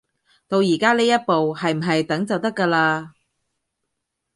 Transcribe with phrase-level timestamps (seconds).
[0.47, 3.11] 到而家呢一步，係唔係等就得㗎喇